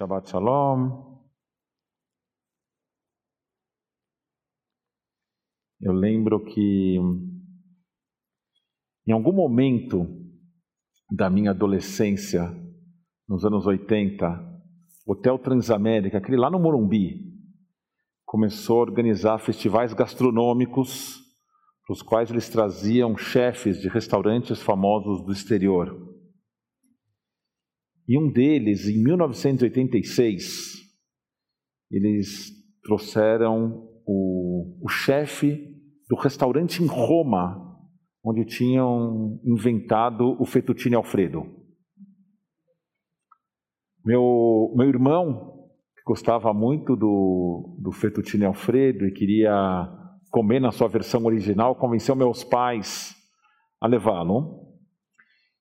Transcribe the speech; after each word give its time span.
Shabbat 0.00 0.30
Shalom. 0.30 1.20
Eu 5.78 5.92
lembro 5.92 6.42
que 6.42 6.96
em 9.06 9.12
algum 9.12 9.30
momento 9.30 10.06
da 11.12 11.28
minha 11.28 11.50
adolescência, 11.50 12.50
nos 13.28 13.44
anos 13.44 13.66
80, 13.66 14.26
Hotel 15.06 15.38
Transamérica, 15.38 16.16
aquele 16.16 16.38
lá 16.38 16.50
no 16.50 16.58
Morumbi, 16.58 17.20
começou 18.24 18.78
a 18.78 18.84
organizar 18.84 19.38
festivais 19.38 19.92
gastronômicos, 19.92 21.18
para 21.84 21.92
os 21.92 22.00
quais 22.00 22.30
eles 22.30 22.48
traziam 22.48 23.18
chefes 23.18 23.78
de 23.78 23.88
restaurantes 23.88 24.62
famosos 24.62 25.22
do 25.26 25.30
exterior. 25.30 26.09
E 28.10 28.18
um 28.18 28.28
deles, 28.28 28.88
em 28.88 29.00
1986, 29.04 30.80
eles 31.92 32.50
trouxeram 32.82 33.88
o, 34.04 34.84
o 34.84 34.88
chefe 34.88 35.72
do 36.08 36.16
restaurante 36.16 36.82
em 36.82 36.86
Roma, 36.86 37.78
onde 38.24 38.44
tinham 38.44 39.40
inventado 39.44 40.36
o 40.42 40.44
fettuccine 40.44 40.96
alfredo. 40.96 41.44
Meu, 44.04 44.74
meu 44.76 44.88
irmão, 44.88 45.68
que 45.96 46.02
gostava 46.04 46.52
muito 46.52 46.96
do, 46.96 47.78
do 47.80 47.92
fettuccine 47.92 48.44
alfredo 48.44 49.06
e 49.06 49.12
queria 49.12 49.54
comer 50.32 50.58
na 50.58 50.72
sua 50.72 50.88
versão 50.88 51.24
original, 51.26 51.76
convenceu 51.76 52.16
meus 52.16 52.42
pais 52.42 53.14
a 53.80 53.86
levá-lo. 53.86 54.66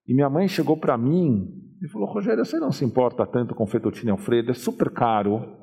E 0.08 0.16
minha 0.16 0.32
mãe 0.32 0.48
chegou 0.48 0.76
para 0.76 0.98
mim 0.98 1.69
ele 1.80 1.90
falou, 1.90 2.10
Rogério, 2.10 2.44
você 2.44 2.60
não 2.60 2.72
se 2.72 2.84
importa 2.84 3.26
tanto 3.26 3.56
com 3.56 3.66
fettuccine 3.66 4.12
Alfredo, 4.12 4.52
é 4.52 4.54
super 4.54 4.90
caro. 4.90 5.58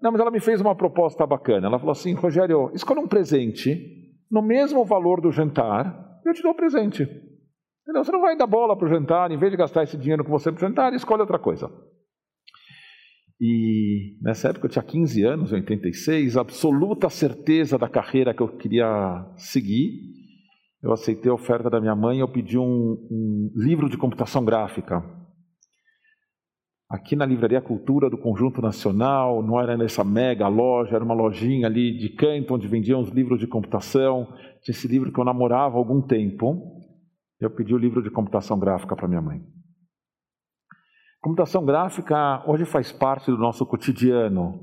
Não, 0.00 0.12
mas 0.12 0.20
ela 0.20 0.30
me 0.30 0.38
fez 0.40 0.60
uma 0.60 0.74
proposta 0.74 1.26
bacana. 1.26 1.66
Ela 1.66 1.78
falou 1.78 1.92
assim, 1.92 2.14
Rogério, 2.14 2.70
escolha 2.72 3.00
um 3.00 3.08
presente 3.08 3.96
no 4.30 4.40
mesmo 4.40 4.84
valor 4.84 5.20
do 5.20 5.32
jantar, 5.32 6.20
eu 6.24 6.32
te 6.32 6.42
dou 6.42 6.52
o 6.52 6.56
presente. 6.56 7.02
Entendeu? 7.02 8.04
Você 8.04 8.12
não 8.12 8.20
vai 8.20 8.36
dar 8.36 8.46
bola 8.46 8.76
para 8.76 8.86
o 8.86 8.88
jantar, 8.88 9.30
em 9.30 9.38
vez 9.38 9.50
de 9.50 9.58
gastar 9.58 9.82
esse 9.82 9.96
dinheiro 9.96 10.24
com 10.24 10.30
você 10.30 10.50
para 10.52 10.58
o 10.58 10.68
jantar, 10.68 10.92
escolhe 10.92 11.20
outra 11.20 11.38
coisa. 11.38 11.68
E 13.40 14.16
nessa 14.22 14.48
época 14.48 14.66
eu 14.66 14.70
tinha 14.70 14.82
15 14.82 15.24
anos, 15.24 15.52
em 15.52 15.56
86, 15.56 16.36
absoluta 16.36 17.10
certeza 17.10 17.76
da 17.76 17.88
carreira 17.88 18.32
que 18.32 18.42
eu 18.42 18.56
queria 18.56 19.24
seguir. 19.36 19.90
Eu 20.82 20.92
aceitei 20.92 21.30
a 21.30 21.34
oferta 21.34 21.68
da 21.68 21.80
minha 21.80 21.96
mãe 21.96 22.20
eu 22.20 22.28
pedi 22.28 22.56
um, 22.56 22.62
um 22.62 23.50
livro 23.56 23.88
de 23.88 23.98
computação 23.98 24.44
gráfica 24.44 25.15
aqui 26.88 27.16
na 27.16 27.26
Livraria 27.26 27.60
Cultura 27.60 28.08
do 28.08 28.16
Conjunto 28.16 28.62
Nacional, 28.62 29.42
não 29.42 29.60
era 29.60 29.76
nessa 29.76 30.04
mega 30.04 30.46
loja, 30.48 30.94
era 30.94 31.04
uma 31.04 31.14
lojinha 31.14 31.66
ali 31.66 31.96
de 31.96 32.10
canto 32.10 32.54
onde 32.54 32.68
vendiam 32.68 33.00
os 33.00 33.10
livros 33.10 33.40
de 33.40 33.46
computação. 33.46 34.26
Tinha 34.62 34.74
esse 34.74 34.86
livro 34.86 35.12
que 35.12 35.18
eu 35.18 35.24
namorava 35.24 35.74
há 35.74 35.78
algum 35.78 36.00
tempo. 36.00 36.80
Eu 37.40 37.50
pedi 37.50 37.74
o 37.74 37.78
livro 37.78 38.02
de 38.02 38.10
computação 38.10 38.58
gráfica 38.58 38.94
para 38.94 39.08
minha 39.08 39.20
mãe. 39.20 39.40
Computação 41.20 41.64
gráfica 41.64 42.44
hoje 42.46 42.64
faz 42.64 42.92
parte 42.92 43.30
do 43.30 43.36
nosso 43.36 43.66
cotidiano, 43.66 44.60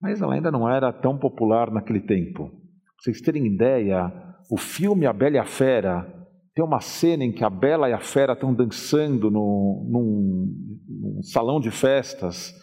mas 0.00 0.22
ela 0.22 0.34
ainda 0.34 0.50
não 0.50 0.68
era 0.68 0.92
tão 0.92 1.18
popular 1.18 1.72
naquele 1.72 2.00
tempo. 2.00 2.48
Pra 2.50 3.02
vocês 3.02 3.20
terem 3.20 3.46
ideia, 3.46 4.12
o 4.48 4.56
filme 4.56 5.06
A 5.06 5.12
Bela 5.12 5.36
e 5.36 5.38
a 5.40 5.44
Fera 5.44 6.21
tem 6.54 6.64
uma 6.64 6.80
cena 6.80 7.24
em 7.24 7.32
que 7.32 7.44
a 7.44 7.50
Bela 7.50 7.88
e 7.88 7.92
a 7.92 8.00
Fera 8.00 8.34
estão 8.34 8.54
dançando 8.54 9.30
no, 9.30 9.86
num, 9.90 10.54
num 10.88 11.22
salão 11.22 11.58
de 11.58 11.70
festas 11.70 12.54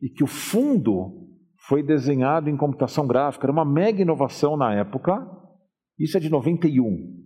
e 0.00 0.08
que 0.08 0.22
o 0.22 0.28
fundo 0.28 1.26
foi 1.66 1.82
desenhado 1.82 2.48
em 2.48 2.56
computação 2.56 3.06
gráfica. 3.06 3.46
Era 3.46 3.52
uma 3.52 3.64
mega 3.64 4.00
inovação 4.00 4.56
na 4.56 4.72
época. 4.74 5.26
Isso 5.98 6.16
é 6.16 6.20
de 6.20 6.30
91. 6.30 7.18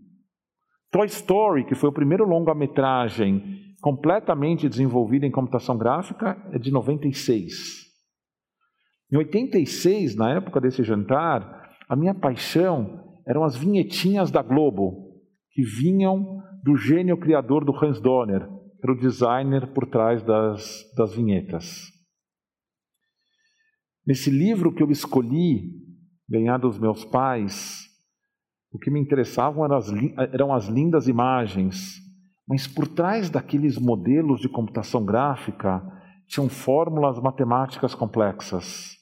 Toy 0.91 1.07
Story, 1.07 1.65
que 1.67 1.75
foi 1.75 1.91
o 1.91 1.93
primeiro 1.93 2.25
longa-metragem 2.25 3.61
completamente 3.83 4.69
desenvolvido 4.69 5.27
em 5.27 5.31
computação 5.31 5.77
gráfica, 5.77 6.41
é 6.53 6.59
de 6.59 6.71
96. 6.71 7.83
Em 9.13 9.17
86, 9.17 10.17
na 10.17 10.37
época 10.37 10.61
desse 10.61 10.83
jantar, 10.83 11.71
a 11.89 11.95
minha 11.95 12.15
paixão 12.15 13.19
eram 13.27 13.45
as 13.45 13.57
vinhetinhas 13.57 14.31
da 14.31 14.41
Globo 14.41 15.12
que 15.53 15.63
vinham 15.63 16.43
do 16.63 16.77
gênio 16.77 17.17
criador 17.17 17.65
do 17.65 17.73
Hans 17.73 18.01
Donner, 18.01 18.47
que 18.47 18.85
era 18.85 18.93
o 18.93 18.99
designer 18.99 19.73
por 19.73 19.87
trás 19.87 20.23
das, 20.23 20.83
das 20.97 21.15
vinhetas. 21.15 21.93
Nesse 24.07 24.31
livro 24.31 24.75
que 24.75 24.83
eu 24.83 24.91
escolhi, 24.91 25.71
ganhar 26.29 26.59
dos 26.59 26.79
meus 26.79 27.05
pais, 27.05 27.83
o 28.73 28.79
que 28.79 28.91
me 28.91 29.01
interessavam 29.01 29.65
eram 29.65 29.77
as, 29.77 29.93
eram 30.33 30.55
as 30.55 30.67
lindas 30.67 31.07
imagens, 31.07 32.01
mas 32.49 32.67
por 32.67 32.89
trás 32.89 33.29
daqueles 33.29 33.79
modelos 33.79 34.41
de 34.41 34.49
computação 34.49 35.05
gráfica 35.05 35.83
tinham 36.27 36.49
fórmulas 36.49 37.21
matemáticas 37.21 37.95
complexas. 37.95 38.97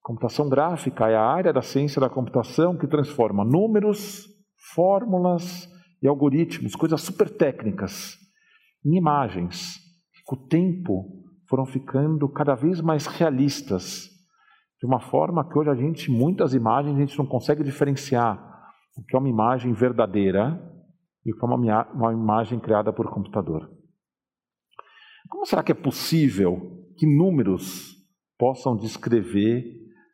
Computação 0.00 0.48
gráfica 0.48 1.08
é 1.08 1.16
a 1.16 1.24
área 1.24 1.52
da 1.52 1.60
ciência 1.60 2.00
da 2.00 2.08
computação 2.08 2.78
que 2.78 2.86
transforma 2.86 3.44
números 3.44 4.35
fórmulas 4.74 5.70
e 6.02 6.08
algoritmos, 6.08 6.74
coisas 6.74 7.00
super 7.00 7.28
técnicas, 7.30 8.16
em 8.84 8.96
imagens, 8.96 9.76
que 10.14 10.22
com 10.24 10.36
o 10.36 10.48
tempo 10.48 11.24
foram 11.48 11.66
ficando 11.66 12.28
cada 12.28 12.54
vez 12.54 12.80
mais 12.80 13.06
realistas, 13.06 14.10
de 14.80 14.86
uma 14.86 15.00
forma 15.00 15.48
que 15.48 15.58
hoje 15.58 15.70
a 15.70 15.74
gente, 15.74 16.10
muitas 16.10 16.52
imagens, 16.54 16.96
a 16.96 17.00
gente 17.00 17.18
não 17.18 17.26
consegue 17.26 17.64
diferenciar 17.64 18.38
o 18.96 19.02
que 19.02 19.16
é 19.16 19.18
uma 19.18 19.28
imagem 19.28 19.72
verdadeira 19.72 20.60
e 21.24 21.32
o 21.32 21.36
que 21.36 21.44
é 21.44 21.48
uma, 21.48 21.92
uma 21.92 22.12
imagem 22.12 22.58
criada 22.58 22.92
por 22.92 23.10
computador. 23.10 23.70
Como 25.28 25.46
será 25.46 25.62
que 25.62 25.72
é 25.72 25.74
possível 25.74 26.84
que 26.96 27.06
números 27.06 27.94
possam 28.38 28.76
descrever 28.76 29.64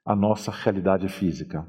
a 0.05 0.17
nossa 0.17 0.51
realidade 0.51 1.09
física? 1.09 1.67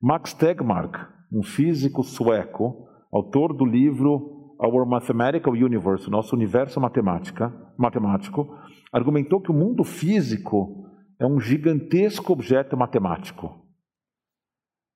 Max 0.00 0.32
Tegmark, 0.32 0.96
um 1.32 1.42
físico 1.42 2.02
sueco, 2.02 2.88
autor 3.12 3.54
do 3.54 3.64
livro 3.64 4.54
Our 4.58 4.86
Mathematical 4.86 5.54
Universe, 5.54 6.10
Nosso 6.10 6.34
Universo 6.34 6.80
Matemática, 6.80 7.52
Matemático, 7.78 8.54
argumentou 8.92 9.40
que 9.40 9.50
o 9.50 9.54
mundo 9.54 9.84
físico 9.84 10.84
é 11.18 11.26
um 11.26 11.40
gigantesco 11.40 12.32
objeto 12.32 12.76
matemático. 12.76 13.66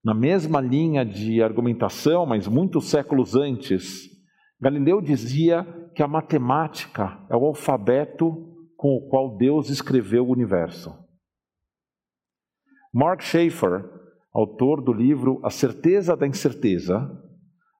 Na 0.05 0.12
mesma 0.12 0.61
linha 0.61 1.05
de 1.05 1.43
argumentação, 1.43 2.27
mas 2.27 2.47
muitos 2.47 2.91
séculos 2.91 3.34
antes, 3.34 4.11
Galileu 4.61 5.00
dizia 5.00 5.65
que 5.94 6.03
a 6.03 6.09
matemática 6.09 7.25
é 7.31 7.37
o 7.37 7.47
alfabeto 7.47 8.55
com 8.77 8.97
o 8.97 9.09
qual 9.09 9.37
Deus 9.37 9.71
escreveu 9.71 10.27
o 10.27 10.33
universo. 10.33 10.93
Mark 12.93 13.23
Schaefer 13.23 13.94
autor 14.34 14.83
do 14.83 14.93
livro 14.93 15.41
A 15.45 15.50
Certeza 15.50 16.17
da 16.17 16.27
Incerteza, 16.27 17.09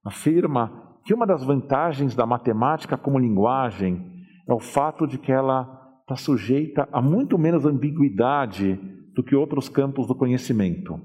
afirma 0.05 0.99
que 1.05 1.13
uma 1.13 1.27
das 1.27 1.43
vantagens 1.43 2.15
da 2.15 2.25
matemática 2.25 2.97
como 2.97 3.19
linguagem 3.19 4.13
é 4.49 4.55
o 4.55 4.61
fato 4.61 5.07
de 5.07 5.19
que 5.19 5.33
ela 5.33 5.69
está 6.03 6.17
sujeita 6.17 6.89
a 6.93 7.03
muito 7.03 7.37
menos 7.37 7.67
ambiguidade 7.67 8.79
do 9.15 9.23
que 9.23 9.35
outros 9.35 9.69
campos 9.69 10.07
do 10.07 10.15
conhecimento. 10.15 11.01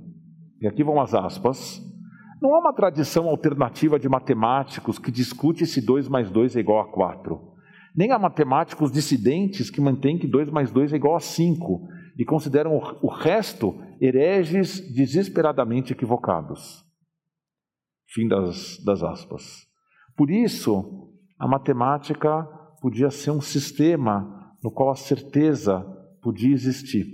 E 0.61 0.67
aqui 0.67 0.83
vão 0.83 1.01
as 1.01 1.13
aspas. 1.13 1.81
Não 2.41 2.53
há 2.53 2.59
uma 2.59 2.73
tradição 2.73 3.27
alternativa 3.27 3.97
de 3.97 4.07
matemáticos 4.07 4.99
que 4.99 5.11
discute 5.11 5.65
se 5.65 5.85
2 5.85 6.07
mais 6.07 6.29
2 6.29 6.55
é 6.55 6.59
igual 6.59 6.81
a 6.81 6.91
4. 6.91 7.39
Nem 7.95 8.11
há 8.11 8.19
matemáticos 8.19 8.91
dissidentes 8.91 9.69
que 9.69 9.81
mantêm 9.81 10.17
que 10.17 10.27
2 10.27 10.50
mais 10.51 10.71
2 10.71 10.94
é 10.94 10.95
igual 10.95 11.15
a 11.15 11.19
5 11.19 11.88
e 12.19 12.25
consideram 12.25 12.77
o 13.01 13.07
resto 13.07 13.81
hereges 14.01 14.81
desesperadamente 14.94 15.94
equivocados. 15.94 16.86
Fim 18.10 18.27
das, 18.27 18.77
das 18.83 19.01
aspas. 19.01 19.66
Por 20.18 20.30
isso, 20.30 21.13
a 21.39 21.48
matemática 21.48 22.44
podia 22.81 23.10
ser 23.10 23.31
um 23.31 23.39
sistema 23.39 24.54
no 24.62 24.69
qual 24.69 24.89
a 24.89 24.95
certeza 24.95 25.80
podia 26.21 26.54
existir. 26.54 27.06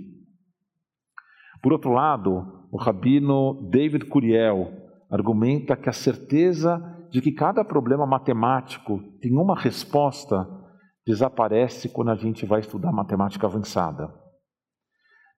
Por 1.62 1.72
outro 1.72 1.92
lado, 1.92 2.66
o 2.72 2.76
rabino 2.76 3.70
David 3.70 4.06
Curiel 4.06 4.72
argumenta 5.08 5.76
que 5.76 5.88
a 5.88 5.92
certeza 5.92 6.80
de 7.12 7.20
que 7.20 7.30
cada 7.30 7.64
problema 7.64 8.04
matemático 8.04 9.00
tem 9.20 9.32
uma 9.38 9.56
resposta 9.56 10.48
desaparece 11.06 11.88
quando 11.88 12.10
a 12.10 12.16
gente 12.16 12.44
vai 12.44 12.58
estudar 12.58 12.90
matemática 12.90 13.46
avançada. 13.46 14.25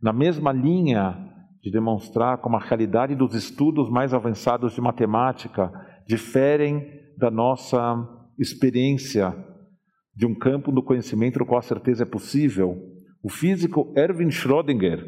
Na 0.01 0.13
mesma 0.13 0.53
linha 0.53 1.17
de 1.63 1.71
demonstrar 1.71 2.39
como 2.39 2.57
a 2.57 2.61
realidade 2.61 3.15
dos 3.17 3.35
estudos 3.35 3.91
mais 3.91 4.15
avançados 4.15 4.73
de 4.75 4.81
matemática 4.81 5.73
diferem 6.07 6.87
da 7.17 7.31
nossa 7.31 7.97
experiência 8.39 9.35
de 10.15 10.27
um 10.27 10.35
campo 10.35 10.71
do 10.71 10.83
conhecimento 10.83 11.39
no 11.39 11.47
qual 11.47 11.59
a 11.59 11.63
certeza 11.63 12.05
é 12.05 12.07
possível, 12.07 12.77
o 13.23 13.29
físico 13.29 13.93
Erwin 13.97 14.31
Schrödinger 14.31 15.05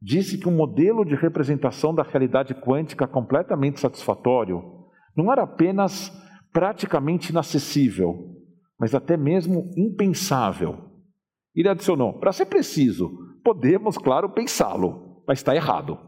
disse 0.00 0.36
que 0.36 0.48
um 0.48 0.56
modelo 0.56 1.04
de 1.04 1.14
representação 1.14 1.94
da 1.94 2.02
realidade 2.02 2.54
quântica 2.54 3.06
completamente 3.06 3.78
satisfatório 3.78 4.60
não 5.16 5.30
era 5.30 5.44
apenas 5.44 6.10
praticamente 6.52 7.30
inacessível, 7.30 8.36
mas 8.78 8.94
até 8.94 9.16
mesmo 9.16 9.70
impensável. 9.76 10.90
Ele 11.54 11.68
adicionou: 11.68 12.18
para 12.18 12.32
ser 12.32 12.46
preciso, 12.46 13.10
podemos, 13.42 13.98
claro, 13.98 14.30
pensá-lo, 14.30 15.22
mas 15.26 15.38
está 15.38 15.54
errado. 15.54 15.98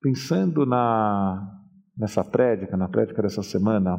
Pensando 0.00 0.64
na, 0.64 1.62
nessa 1.96 2.24
prédica, 2.24 2.76
na 2.76 2.88
prédica 2.88 3.22
dessa 3.22 3.42
semana, 3.42 3.96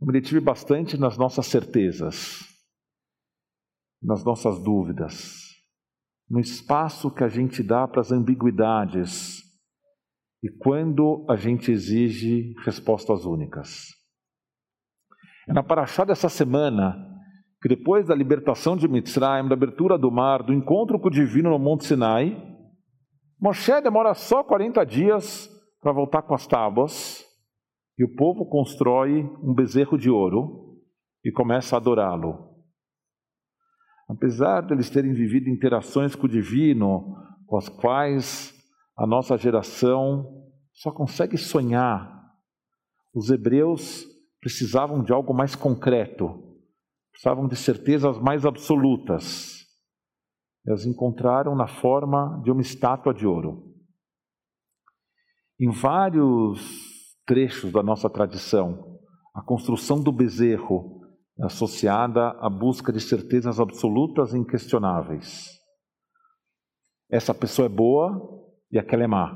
eu 0.00 0.06
me 0.06 0.12
detive 0.12 0.40
bastante 0.40 0.96
nas 0.96 1.18
nossas 1.18 1.46
certezas, 1.46 2.38
nas 4.02 4.24
nossas 4.24 4.62
dúvidas, 4.62 5.50
no 6.28 6.38
espaço 6.40 7.10
que 7.10 7.24
a 7.24 7.28
gente 7.28 7.62
dá 7.62 7.86
para 7.86 8.00
as 8.00 8.12
ambiguidades 8.12 9.42
e 10.42 10.48
quando 10.48 11.26
a 11.28 11.36
gente 11.36 11.70
exige 11.70 12.54
respostas 12.64 13.24
únicas. 13.24 13.88
É 15.48 15.52
na 15.52 15.62
paraxá 15.62 16.04
dessa 16.04 16.28
semana 16.28 17.09
que 17.60 17.68
depois 17.68 18.06
da 18.06 18.14
libertação 18.14 18.76
de 18.76 18.88
Mitzrayim, 18.88 19.48
da 19.48 19.54
abertura 19.54 19.98
do 19.98 20.10
mar, 20.10 20.42
do 20.42 20.52
encontro 20.52 20.98
com 20.98 21.08
o 21.08 21.12
divino 21.12 21.50
no 21.50 21.58
Monte 21.58 21.84
Sinai, 21.84 22.50
Moshe 23.40 23.80
demora 23.80 24.12
só 24.14 24.44
40 24.44 24.84
dias 24.84 25.50
para 25.80 25.92
voltar 25.92 26.22
com 26.22 26.34
as 26.34 26.46
tábuas 26.46 27.24
e 27.98 28.04
o 28.04 28.14
povo 28.14 28.46
constrói 28.46 29.22
um 29.42 29.54
bezerro 29.54 29.96
de 29.96 30.10
ouro 30.10 30.78
e 31.24 31.32
começa 31.32 31.74
a 31.74 31.78
adorá-lo. 31.78 32.50
Apesar 34.08 34.62
deles 34.62 34.90
terem 34.90 35.12
vivido 35.14 35.48
interações 35.48 36.14
com 36.14 36.26
o 36.26 36.28
divino, 36.28 37.16
com 37.46 37.56
as 37.56 37.68
quais 37.68 38.54
a 38.96 39.06
nossa 39.06 39.36
geração 39.38 40.26
só 40.72 40.90
consegue 40.90 41.38
sonhar, 41.38 42.10
os 43.14 43.30
hebreus 43.30 44.04
precisavam 44.40 45.02
de 45.02 45.12
algo 45.12 45.32
mais 45.32 45.54
concreto, 45.54 46.49
precisavam 47.20 47.46
de 47.46 47.54
certezas 47.54 48.18
mais 48.18 48.46
absolutas. 48.46 49.66
Elas 50.66 50.86
encontraram 50.86 51.54
na 51.54 51.66
forma 51.66 52.40
de 52.42 52.50
uma 52.50 52.62
estátua 52.62 53.12
de 53.12 53.26
ouro. 53.26 53.74
Em 55.60 55.70
vários 55.70 56.58
trechos 57.26 57.70
da 57.72 57.82
nossa 57.82 58.08
tradição. 58.08 58.98
A 59.34 59.42
construção 59.42 60.02
do 60.02 60.10
bezerro 60.10 61.02
é 61.38 61.44
associada 61.44 62.30
à 62.40 62.48
busca 62.48 62.90
de 62.90 63.00
certezas 63.00 63.60
absolutas 63.60 64.32
e 64.32 64.38
inquestionáveis. 64.38 65.46
Essa 67.10 67.34
pessoa 67.34 67.66
é 67.66 67.68
boa 67.68 68.18
e 68.72 68.78
aquela 68.78 69.04
é 69.04 69.06
má. 69.06 69.30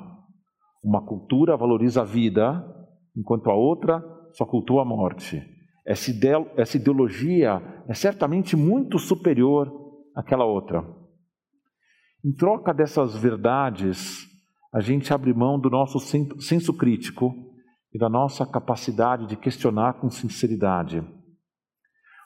Uma 0.82 1.04
cultura 1.04 1.54
valoriza 1.54 2.00
a 2.00 2.04
vida, 2.04 2.64
enquanto 3.14 3.50
a 3.50 3.54
outra 3.54 4.02
só 4.32 4.46
cultua 4.46 4.82
a 4.82 4.84
morte. 4.86 5.54
Essa, 5.86 6.76
ideologia 6.76 7.60
é 7.86 7.94
certamente 7.94 8.56
muito 8.56 8.98
superior 8.98 9.70
àquela 10.16 10.46
outra. 10.46 10.82
Em 12.25 12.32
troca 12.32 12.72
dessas 12.72 13.14
verdades, 13.14 14.26
a 14.72 14.81
gente 14.81 15.12
abre 15.12 15.34
mão 15.34 15.60
do 15.60 15.69
nosso 15.69 15.98
senso 15.98 16.72
crítico 16.75 17.34
e 17.92 17.98
da 17.98 18.08
nossa 18.08 18.46
capacidade 18.46 19.26
de 19.26 19.36
questionar 19.36 20.00
com 20.00 20.08
sinceridade. 20.08 21.06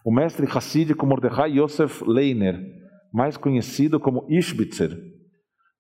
O 0.04 0.14
mestre 0.14 0.46
hassídico 0.46 1.04
Mordechai 1.04 1.58
Yosef 1.58 2.04
Leiner, 2.04 2.58
mais 3.12 3.36
conhecido 3.36 3.98
como 3.98 4.24
Ishbitzer, 4.30 4.96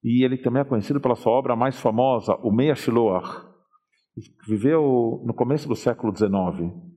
e 0.02 0.24
ele 0.24 0.36
também 0.36 0.62
é 0.62 0.64
conhecido 0.64 1.00
pela 1.00 1.14
sua 1.14 1.32
obra 1.32 1.54
mais 1.54 1.78
famosa, 1.78 2.34
o 2.42 2.52
Meia 2.52 2.74
Shiloach, 2.74 3.46
viveu 4.48 5.22
no 5.24 5.32
começo 5.32 5.68
do 5.68 5.76
século 5.76 6.14
XIX. 6.14 6.87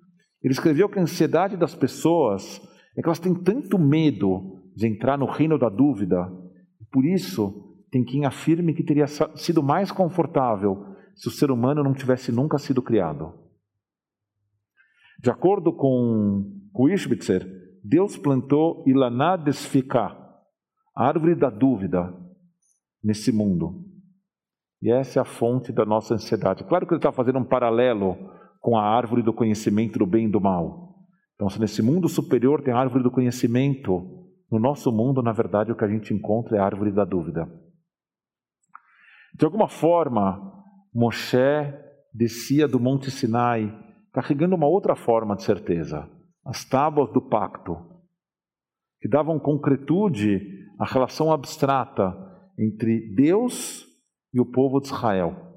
Ele 0.43 0.53
escreveu 0.53 0.89
que 0.89 0.97
a 0.97 1.01
ansiedade 1.01 1.55
das 1.55 1.75
pessoas 1.75 2.61
é 2.97 3.01
que 3.01 3.07
elas 3.07 3.19
têm 3.19 3.33
tanto 3.33 3.77
medo 3.77 4.61
de 4.75 4.87
entrar 4.87 5.17
no 5.17 5.25
reino 5.25 5.57
da 5.57 5.69
dúvida, 5.69 6.31
por 6.91 7.05
isso 7.05 7.75
tem 7.91 8.03
quem 8.03 8.25
afirme 8.25 8.73
que 8.73 8.83
teria 8.83 9.05
sido 9.07 9.61
mais 9.61 9.91
confortável 9.91 10.85
se 11.15 11.27
o 11.27 11.31
ser 11.31 11.51
humano 11.51 11.83
não 11.83 11.93
tivesse 11.93 12.31
nunca 12.31 12.57
sido 12.57 12.81
criado. 12.81 13.33
De 15.19 15.29
acordo 15.29 15.73
com, 15.73 16.43
com 16.73 16.89
Ishbitzer, 16.89 17.45
Deus 17.83 18.17
plantou 18.17 18.83
Ilaná 18.87 19.35
desficar, 19.35 20.17
a 20.95 21.07
árvore 21.07 21.35
da 21.35 21.49
dúvida, 21.49 22.13
nesse 23.03 23.31
mundo. 23.31 23.85
E 24.81 24.91
essa 24.91 25.19
é 25.19 25.21
a 25.21 25.25
fonte 25.25 25.71
da 25.71 25.85
nossa 25.85 26.15
ansiedade. 26.15 26.63
Claro 26.63 26.87
que 26.87 26.93
ele 26.93 26.99
está 26.99 27.11
fazendo 27.11 27.39
um 27.39 27.45
paralelo 27.45 28.17
com 28.61 28.77
a 28.77 28.83
árvore 28.83 29.21
do 29.21 29.33
conhecimento 29.33 29.99
do 29.99 30.05
bem 30.05 30.27
e 30.27 30.31
do 30.31 30.39
mal. 30.39 30.95
Então, 31.35 31.49
se 31.49 31.59
nesse 31.59 31.81
mundo 31.81 32.07
superior 32.07 32.61
tem 32.61 32.73
a 32.73 32.77
árvore 32.77 33.03
do 33.03 33.11
conhecimento, 33.11 34.29
no 34.49 34.59
nosso 34.59 34.91
mundo, 34.91 35.23
na 35.23 35.31
verdade, 35.31 35.71
o 35.71 35.75
que 35.75 35.83
a 35.83 35.87
gente 35.87 36.13
encontra 36.13 36.57
é 36.57 36.59
a 36.59 36.65
árvore 36.65 36.91
da 36.91 37.03
dúvida. 37.03 37.49
De 39.33 39.43
alguma 39.43 39.67
forma, 39.67 40.53
Moshe 40.93 41.37
descia 42.13 42.67
do 42.67 42.79
Monte 42.79 43.09
Sinai 43.09 43.73
carregando 44.13 44.55
uma 44.55 44.67
outra 44.67 44.95
forma 44.95 45.35
de 45.35 45.43
certeza, 45.43 46.07
as 46.45 46.65
tábuas 46.65 47.11
do 47.13 47.21
pacto, 47.21 47.77
que 48.99 49.07
davam 49.07 49.39
concretude 49.39 50.67
à 50.77 50.85
relação 50.85 51.31
abstrata 51.31 52.13
entre 52.59 53.15
Deus 53.15 53.85
e 54.33 54.39
o 54.39 54.45
povo 54.45 54.79
de 54.79 54.87
Israel. 54.87 55.50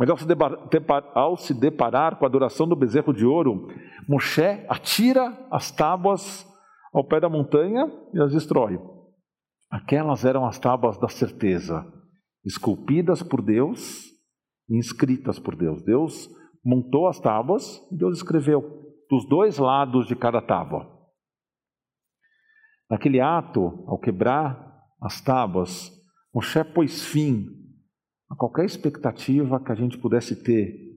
Mas 0.00 0.08
ao 0.08 0.16
se, 0.16 0.26
deparar, 0.26 1.12
ao 1.14 1.36
se 1.36 1.52
deparar 1.52 2.16
com 2.16 2.24
a 2.24 2.28
adoração 2.28 2.66
do 2.66 2.74
bezerro 2.74 3.12
de 3.12 3.26
ouro, 3.26 3.68
Moshe 4.08 4.64
atira 4.66 5.46
as 5.50 5.70
tábuas 5.70 6.48
ao 6.90 7.04
pé 7.04 7.20
da 7.20 7.28
montanha 7.28 7.84
e 8.14 8.18
as 8.18 8.32
destrói. 8.32 8.80
Aquelas 9.70 10.24
eram 10.24 10.46
as 10.46 10.58
tábuas 10.58 10.96
da 10.96 11.06
certeza 11.06 11.86
esculpidas 12.42 13.22
por 13.22 13.42
Deus 13.42 14.06
e 14.70 14.78
inscritas 14.78 15.38
por 15.38 15.54
Deus. 15.54 15.82
Deus 15.82 16.30
montou 16.64 17.06
as 17.06 17.20
tábuas 17.20 17.86
e 17.92 17.96
Deus 17.98 18.16
escreveu 18.16 18.62
dos 19.10 19.28
dois 19.28 19.58
lados 19.58 20.06
de 20.06 20.16
cada 20.16 20.40
tábua. 20.40 20.90
Naquele 22.88 23.20
ato, 23.20 23.84
ao 23.86 23.98
quebrar 23.98 24.80
as 24.98 25.20
tábuas, 25.20 25.92
Moshe 26.34 26.64
pôs 26.64 27.04
fim 27.04 27.60
a 28.30 28.36
qualquer 28.36 28.64
expectativa 28.64 29.62
que 29.62 29.72
a 29.72 29.74
gente 29.74 29.98
pudesse 29.98 30.42
ter 30.42 30.88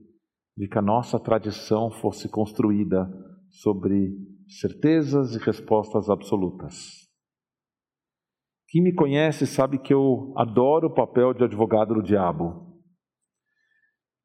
de 0.56 0.68
que 0.68 0.78
a 0.78 0.82
nossa 0.82 1.18
tradição 1.18 1.90
fosse 1.90 2.28
construída 2.28 3.10
sobre 3.50 4.16
certezas 4.60 5.34
e 5.34 5.38
respostas 5.38 6.08
absolutas. 6.08 7.04
Quem 8.68 8.82
me 8.82 8.94
conhece 8.94 9.46
sabe 9.46 9.78
que 9.78 9.92
eu 9.92 10.32
adoro 10.36 10.88
o 10.88 10.94
papel 10.94 11.34
de 11.34 11.42
advogado 11.42 11.94
do 11.94 12.02
diabo, 12.02 12.72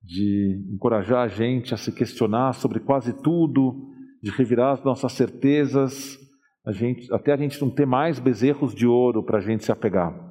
de 0.03 0.71
encorajar 0.73 1.23
a 1.23 1.27
gente 1.27 1.73
a 1.73 1.77
se 1.77 1.91
questionar 1.91 2.53
sobre 2.53 2.79
quase 2.79 3.13
tudo, 3.21 3.89
de 4.21 4.29
revirar 4.31 4.73
as 4.73 4.83
nossas 4.83 5.13
certezas, 5.13 6.17
a 6.65 6.71
gente, 6.71 7.11
até 7.13 7.33
a 7.33 7.37
gente 7.37 7.59
não 7.61 7.73
ter 7.73 7.85
mais 7.85 8.19
bezerros 8.19 8.75
de 8.75 8.85
ouro 8.85 9.23
para 9.23 9.39
a 9.39 9.41
gente 9.41 9.63
se 9.63 9.71
apegar. 9.71 10.28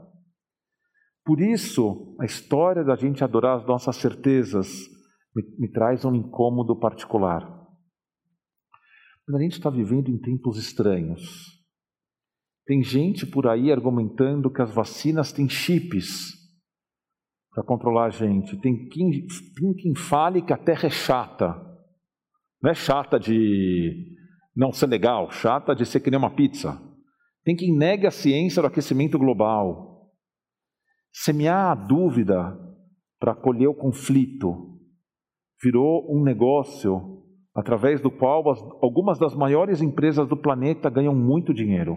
Por 1.29 1.43
isso, 1.43 2.17
a 2.19 2.25
história 2.25 2.83
da 2.83 2.97
gente 2.97 3.23
adorar 3.23 3.59
as 3.59 3.67
nossas 3.67 3.97
certezas 3.97 4.67
me, 5.37 5.43
me 5.59 5.71
traz 5.71 6.03
um 6.03 6.15
incômodo 6.15 6.75
particular. 6.81 7.43
A 9.35 9.39
gente 9.39 9.53
está 9.53 9.69
vivendo 9.69 10.09
em 10.09 10.19
tempos 10.19 10.57
estranhos. 10.57 11.21
Tem 12.65 12.83
gente 12.83 13.27
por 13.27 13.47
aí 13.47 13.71
argumentando 13.71 14.51
que 14.51 14.63
as 14.63 14.75
vacinas 14.75 15.31
têm 15.31 15.47
chips 15.51 16.33
para 17.51 17.63
controlar 17.63 18.07
a 18.07 18.11
gente. 18.11 18.59
Tem 18.63 18.89
quem, 18.89 19.11
tem 19.11 19.75
quem 19.75 19.95
fale 19.95 20.41
que 20.41 20.55
a 20.55 20.57
Terra 20.57 20.87
é 20.87 20.91
chata. 20.91 21.55
Não 22.63 22.71
é 22.71 22.75
chata 22.75 23.21
de 23.21 24.17
não 24.57 24.73
ser 24.73 24.87
legal, 24.87 25.31
chata 25.31 25.77
de 25.77 25.85
ser 25.85 26.01
que 26.01 26.11
nem 26.11 26.19
uma 26.19 26.35
pizza. 26.35 26.81
Tem 27.45 27.55
quem 27.55 27.77
negue 27.77 28.07
a 28.07 28.11
ciência 28.11 28.63
do 28.63 28.69
aquecimento 28.69 29.19
global. 29.19 29.98
Semear 31.12 31.73
a 31.73 31.75
dúvida 31.75 32.57
para 33.19 33.33
acolher 33.33 33.67
o 33.67 33.75
conflito 33.75 34.79
virou 35.62 36.07
um 36.15 36.23
negócio 36.23 37.19
através 37.55 38.00
do 38.00 38.11
qual 38.11 38.49
as, 38.50 38.61
algumas 38.81 39.19
das 39.19 39.35
maiores 39.35 39.83
empresas 39.83 40.29
do 40.29 40.37
planeta 40.37 40.88
ganham 40.88 41.15
muito 41.15 41.53
dinheiro. 41.53 41.97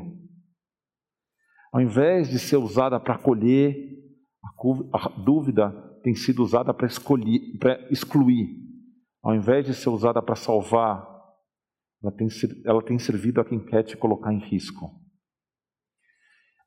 Ao 1.71 1.79
invés 1.79 2.29
de 2.29 2.39
ser 2.39 2.57
usada 2.57 2.99
para 2.99 3.15
acolher, 3.15 3.75
a 4.93 5.09
dúvida 5.23 5.71
tem 6.03 6.15
sido 6.15 6.41
usada 6.43 6.73
para 6.73 6.87
excluir. 6.87 8.47
Ao 9.23 9.35
invés 9.35 9.65
de 9.65 9.73
ser 9.73 9.89
usada 9.89 10.21
para 10.21 10.35
salvar, 10.35 11.07
ela 12.03 12.11
tem, 12.11 12.27
ela 12.65 12.83
tem 12.83 12.97
servido 12.97 13.39
a 13.39 13.45
quem 13.45 13.63
quer 13.63 13.83
te 13.83 13.95
colocar 13.95 14.33
em 14.33 14.39
risco. 14.39 15.00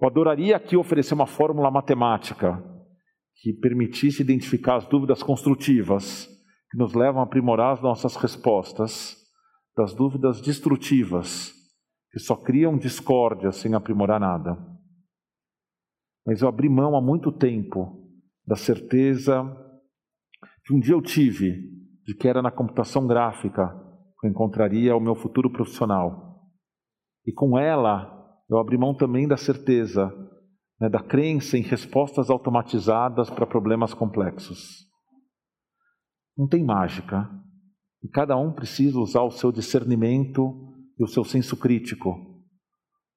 Eu 0.04 0.08
adoraria 0.08 0.54
aqui 0.54 0.76
oferecer 0.76 1.14
uma 1.14 1.26
fórmula 1.26 1.70
matemática 1.70 2.62
que 3.36 3.54
permitisse 3.54 4.20
identificar 4.20 4.76
as 4.76 4.86
dúvidas 4.86 5.22
construtivas 5.22 6.28
que 6.70 6.76
nos 6.76 6.92
levam 6.92 7.22
a 7.22 7.24
aprimorar 7.24 7.72
as 7.72 7.80
nossas 7.80 8.14
respostas 8.14 9.16
das 9.74 9.94
dúvidas 9.94 10.42
destrutivas 10.42 11.54
que 12.12 12.18
só 12.18 12.36
criam 12.36 12.76
discórdia 12.76 13.50
sem 13.50 13.72
aprimorar 13.72 14.20
nada. 14.20 14.58
Mas 16.26 16.42
eu 16.42 16.48
abri 16.48 16.68
mão 16.68 16.94
há 16.94 17.00
muito 17.00 17.32
tempo 17.32 18.06
da 18.46 18.56
certeza 18.56 19.42
que 20.66 20.74
um 20.74 20.80
dia 20.80 20.92
eu 20.92 21.00
tive 21.00 21.62
de 22.04 22.14
que 22.14 22.28
era 22.28 22.42
na 22.42 22.50
computação 22.50 23.06
gráfica 23.06 23.68
que 24.20 24.26
eu 24.26 24.30
encontraria 24.30 24.94
o 24.94 25.00
meu 25.00 25.14
futuro 25.14 25.50
profissional. 25.50 26.42
E 27.26 27.32
com 27.32 27.58
ela, 27.58 28.14
eu 28.48 28.58
abri 28.58 28.76
mão 28.76 28.94
também 28.94 29.26
da 29.26 29.36
certeza, 29.36 30.12
né, 30.80 30.88
da 30.88 31.02
crença 31.02 31.56
em 31.56 31.62
respostas 31.62 32.30
automatizadas 32.30 33.30
para 33.30 33.46
problemas 33.46 33.94
complexos. 33.94 34.84
Não 36.36 36.48
tem 36.48 36.64
mágica. 36.64 37.30
E 38.02 38.08
cada 38.08 38.36
um 38.36 38.52
precisa 38.52 38.98
usar 38.98 39.22
o 39.22 39.30
seu 39.30 39.50
discernimento 39.50 40.74
e 40.98 41.02
o 41.02 41.06
seu 41.06 41.24
senso 41.24 41.56
crítico 41.56 42.14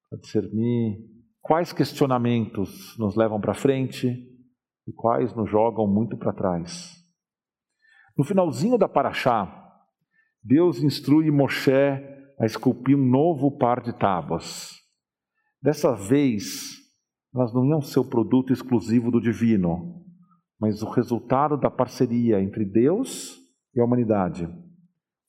para 0.09 0.19
discernir 0.19 0.97
quais 1.41 1.73
questionamentos 1.73 2.97
nos 2.97 3.15
levam 3.15 3.41
para 3.41 3.53
frente 3.53 4.07
e 4.87 4.93
quais 4.93 5.35
nos 5.35 5.49
jogam 5.49 5.85
muito 5.87 6.17
para 6.17 6.31
trás. 6.31 6.95
No 8.17 8.23
finalzinho 8.23 8.77
da 8.77 8.87
Paraxá, 8.87 9.65
Deus 10.41 10.81
instrui 10.81 11.29
Moshe 11.29 11.71
a 12.39 12.45
esculpir 12.45 12.95
um 12.95 13.05
novo 13.05 13.57
par 13.57 13.81
de 13.81 13.91
tábuas. 13.91 14.86
Dessa 15.61 15.95
vez, 15.95 16.77
elas 17.33 17.53
não 17.53 17.65
iam 17.65 17.81
ser 17.81 17.99
o 17.99 18.09
produto 18.09 18.53
exclusivo 18.53 19.11
do 19.11 19.21
divino, 19.21 20.03
mas 20.59 20.81
o 20.81 20.89
resultado 20.89 21.57
da 21.57 21.69
parceria 21.69 22.41
entre 22.41 22.65
Deus 22.65 23.37
e 23.75 23.79
a 23.79 23.85
humanidade. 23.85 24.47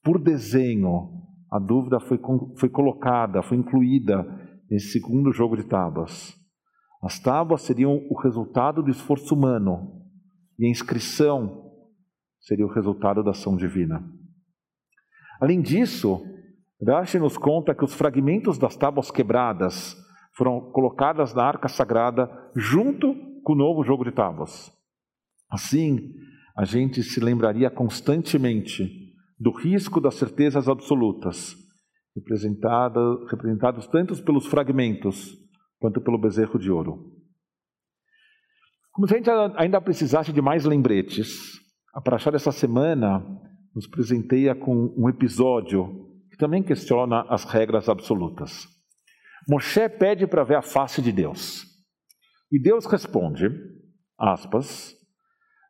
Por 0.03 0.19
desenho, 0.19 1.19
a 1.51 1.59
dúvida 1.59 1.99
foi, 2.01 2.21
foi 2.57 2.69
colocada, 2.69 3.43
foi 3.43 3.57
incluída 3.57 4.25
nesse 4.71 4.93
segundo 4.93 5.33
jogo 5.33 5.57
de 5.57 5.65
tábuas. 5.65 6.35
As 7.03 7.19
tábuas 7.19 7.63
seriam 7.63 7.97
o 8.11 8.19
resultado 8.21 8.83
do 8.83 8.91
esforço 8.91 9.35
humano 9.35 10.03
e 10.59 10.67
a 10.67 10.71
inscrição 10.71 11.71
seria 12.41 12.67
o 12.67 12.73
resultado 12.73 13.23
da 13.23 13.31
ação 13.31 13.57
divina. 13.57 14.03
Além 15.41 15.61
disso, 15.61 16.25
Rashi 16.85 17.19
nos 17.19 17.37
conta 17.37 17.75
que 17.75 17.85
os 17.85 17.95
fragmentos 17.95 18.59
das 18.59 18.77
tábuas 18.77 19.11
quebradas 19.11 19.97
foram 20.39 20.61
colocadas 20.71 21.35
na 21.35 21.43
arca 21.43 21.67
sagrada 21.67 22.31
junto 22.55 23.13
com 23.43 23.55
o 23.55 23.57
novo 23.57 23.83
jogo 23.83 24.05
de 24.05 24.13
tábuas. 24.13 24.73
Assim, 25.51 26.15
a 26.57 26.65
gente 26.65 27.03
se 27.03 27.19
lembraria 27.19 27.69
constantemente 27.69 28.89
do 29.37 29.51
risco 29.51 30.01
das 30.01 30.15
certezas 30.15 30.69
absolutas, 30.69 31.57
representados 32.15 33.89
tanto 33.89 34.23
pelos 34.23 34.47
fragmentos 34.47 35.37
quanto 35.81 36.01
pelo 36.01 36.21
bezerro 36.21 36.57
de 36.57 36.71
ouro. 36.71 37.13
Como 38.93 39.09
se 39.09 39.15
a 39.15 39.17
gente 39.17 39.31
ainda 39.57 39.81
precisasse 39.81 40.33
de 40.33 40.41
mais 40.41 40.65
lembretes, 40.65 41.59
a 41.93 42.01
Paraxá 42.01 42.31
dessa 42.31 42.53
semana 42.53 43.25
nos 43.75 43.89
presenteia 43.89 44.55
com 44.55 44.95
um 44.97 45.09
episódio 45.09 46.07
que 46.31 46.37
também 46.37 46.63
questiona 46.63 47.23
as 47.29 47.45
regras 47.45 47.89
absolutas. 47.89 48.78
Moshe 49.49 49.89
pede 49.89 50.27
para 50.27 50.45
ver 50.45 50.57
a 50.57 50.63
face 50.63 51.01
de 51.01 51.11
Deus. 51.11 51.65
E 52.53 52.61
Deus 52.61 52.87
responde, 52.87 53.51
aspas, 54.19 54.99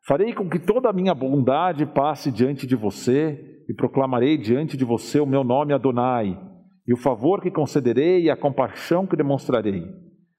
Farei 0.08 0.32
com 0.32 0.48
que 0.48 0.58
toda 0.58 0.88
a 0.88 0.92
minha 0.92 1.14
bondade 1.14 1.84
passe 1.84 2.32
diante 2.32 2.66
de 2.66 2.74
você 2.74 3.62
e 3.68 3.74
proclamarei 3.74 4.38
diante 4.38 4.74
de 4.74 4.82
você 4.82 5.20
o 5.20 5.26
meu 5.26 5.44
nome 5.44 5.74
Adonai, 5.74 6.40
e 6.86 6.94
o 6.94 6.96
favor 6.96 7.42
que 7.42 7.50
concederei 7.50 8.22
e 8.22 8.30
a 8.30 8.36
compaixão 8.36 9.06
que 9.06 9.14
demonstrarei. 9.14 9.84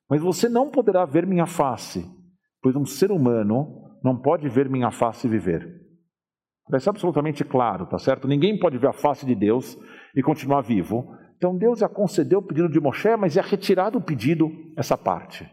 Mas 0.09 0.21
você 0.21 0.49
não 0.49 0.71
poderá 0.71 1.05
ver 1.05 1.27
minha 1.27 1.45
face, 1.45 2.03
pois 2.63 2.75
um 2.75 2.83
ser 2.83 3.11
humano 3.11 3.67
não 4.03 4.19
pode 4.19 4.49
ver 4.49 4.67
minha 4.67 4.89
face 4.89 5.27
e 5.27 5.29
viver. 5.29 5.69
Parece 6.67 6.89
absolutamente 6.89 7.43
claro, 7.43 7.85
tá 7.85 7.99
certo? 7.99 8.27
Ninguém 8.27 8.57
pode 8.57 8.79
ver 8.79 8.87
a 8.87 8.93
face 8.93 9.23
de 9.23 9.35
Deus 9.35 9.77
e 10.15 10.23
continuar 10.23 10.61
vivo. 10.61 11.15
Então 11.39 11.57
Deus 11.57 11.79
ia 11.79 11.87
conceder 11.87 12.37
o 12.37 12.41
pedido 12.41 12.67
de 12.67 12.81
Moshe, 12.81 13.15
mas 13.15 13.37
ia 13.37 13.41
retirar 13.41 13.91
do 13.91 14.01
pedido 14.01 14.51
essa 14.75 14.97
parte. 14.97 15.49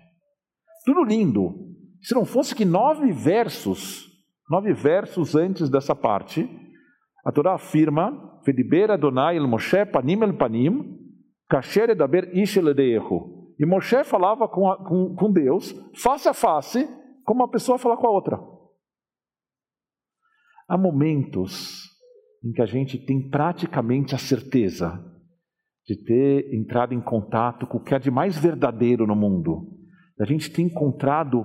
Tudo 0.85 1.05
lindo. 1.05 1.55
Se 2.03 2.13
não 2.13 2.25
fosse 2.25 2.57
que 2.57 2.65
nove 2.65 3.13
versos, 3.13 4.05
nove 4.51 4.73
versos 4.73 5.37
antes 5.37 5.71
dessa 5.71 5.95
parte, 5.95 6.51
a 7.25 7.31
Torá 7.31 7.55
afirma: 7.55 8.41
Vediber 8.45 8.91
Adonai 8.91 9.37
el 9.37 9.47
Moshe 9.47 9.87
panim 9.87 10.25
el 10.25 10.37
panim, 10.37 10.99
kasher 11.49 11.91
edaber 11.91 12.37
ish 12.37 12.57
eledeehu. 12.57 13.55
E 13.57 13.65
Moshe 13.65 14.03
falava 14.03 14.49
com, 14.49 14.69
a, 14.69 14.77
com, 14.85 15.15
com 15.15 15.33
Deus, 15.33 15.73
face 15.95 16.29
a 16.29 16.35
face, 16.35 16.85
como 17.25 17.43
uma 17.43 17.51
pessoa 17.51 17.79
fala 17.79 17.97
com 17.97 18.09
a 18.09 18.11
outra. 18.11 18.41
Há 20.69 20.77
momentos 20.77 21.85
em 22.45 22.51
que 22.51 22.61
a 22.61 22.67
gente 22.67 22.99
tem 22.99 23.31
praticamente 23.31 24.17
a 24.17 24.19
certeza 24.19 25.16
de 25.87 25.97
ter 25.97 26.53
entrado 26.53 26.93
em 26.93 27.01
contato 27.01 27.67
com 27.67 27.79
o 27.79 27.83
que 27.83 27.95
há 27.95 27.99
de 27.99 28.11
mais 28.11 28.37
verdadeiro 28.37 29.07
no 29.07 29.15
mundo. 29.15 29.73
A 30.21 30.25
gente 30.25 30.51
tem 30.51 30.67
encontrado 30.67 31.45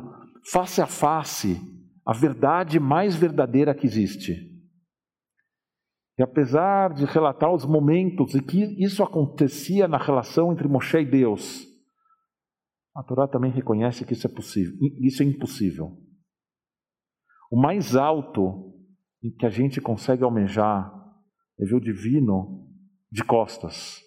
face 0.51 0.81
a 0.81 0.87
face 0.87 1.59
a 2.05 2.13
verdade 2.13 2.79
mais 2.79 3.15
verdadeira 3.15 3.75
que 3.75 3.85
existe. 3.85 4.49
E 6.17 6.23
apesar 6.23 6.93
de 6.93 7.05
relatar 7.05 7.53
os 7.53 7.65
momentos 7.65 8.35
em 8.35 8.41
que 8.41 8.63
isso 8.83 9.03
acontecia 9.03 9.87
na 9.87 9.97
relação 9.97 10.51
entre 10.51 10.67
Moshe 10.67 10.97
e 10.97 11.05
Deus, 11.05 11.65
a 12.95 13.03
Torá 13.03 13.27
também 13.27 13.51
reconhece 13.51 14.05
que 14.05 14.13
isso 14.13 14.27
é 14.27 14.29
possível, 14.29 14.73
isso 14.99 15.23
é 15.23 15.25
impossível. 15.25 15.97
O 17.51 17.59
mais 17.59 17.95
alto 17.95 18.73
em 19.23 19.31
que 19.31 19.45
a 19.45 19.49
gente 19.49 19.79
consegue 19.79 20.23
almejar 20.23 20.91
é 21.59 21.65
ver 21.65 21.75
o 21.75 21.81
divino 21.81 22.67
de 23.11 23.23
costas, 23.23 24.01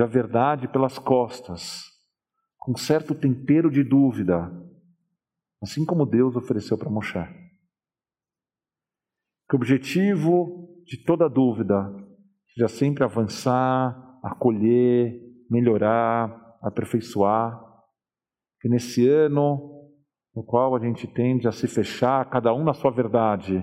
a 0.00 0.06
verdade 0.06 0.68
pelas 0.68 0.98
costas, 0.98 1.82
com 2.56 2.76
certo 2.76 3.14
tempero 3.14 3.70
de 3.70 3.82
dúvida, 3.82 4.50
assim 5.62 5.84
como 5.84 6.06
Deus 6.06 6.36
ofereceu 6.36 6.78
para 6.78 6.88
Moshe. 6.88 7.24
Que 9.48 9.54
o 9.54 9.58
objetivo 9.58 10.82
de 10.86 11.02
toda 11.04 11.28
dúvida, 11.28 11.92
seja 12.54 12.68
sempre 12.68 13.04
avançar, 13.04 14.18
acolher, 14.22 15.20
melhorar, 15.50 16.58
aperfeiçoar. 16.62 17.60
Que 18.60 18.68
nesse 18.68 19.08
ano, 19.08 19.90
no 20.34 20.44
qual 20.44 20.74
a 20.74 20.80
gente 20.80 21.06
tende 21.06 21.46
a 21.46 21.52
se 21.52 21.66
fechar, 21.66 22.28
cada 22.30 22.54
um 22.54 22.64
na 22.64 22.72
sua 22.72 22.90
verdade, 22.90 23.60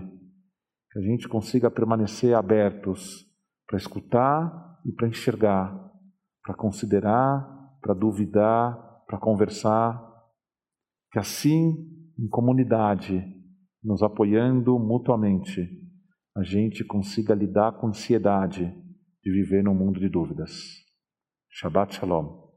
que 0.91 0.99
a 0.99 1.01
gente 1.01 1.27
consiga 1.27 1.71
permanecer 1.71 2.35
abertos 2.35 3.25
para 3.67 3.77
escutar 3.77 4.79
e 4.85 4.91
para 4.91 5.07
enxergar, 5.07 5.88
para 6.43 6.55
considerar, 6.55 7.47
para 7.81 7.93
duvidar, 7.93 9.03
para 9.07 9.17
conversar. 9.17 10.03
Que 11.11 11.19
assim, 11.19 11.73
em 12.17 12.27
comunidade, 12.27 13.23
nos 13.83 14.03
apoiando 14.03 14.77
mutuamente, 14.77 15.67
a 16.35 16.43
gente 16.43 16.83
consiga 16.83 17.33
lidar 17.33 17.73
com 17.73 17.87
a 17.87 17.89
ansiedade 17.89 18.65
de 19.23 19.31
viver 19.31 19.63
num 19.63 19.75
mundo 19.75 19.99
de 19.99 20.09
dúvidas. 20.09 20.51
Shabbat 21.49 21.95
Shalom. 21.95 22.48